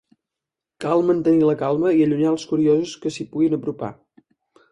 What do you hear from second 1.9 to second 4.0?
i allunyar els curiosos que s'hi puguin apropar.